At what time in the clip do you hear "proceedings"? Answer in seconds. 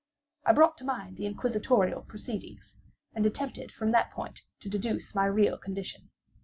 2.01-2.75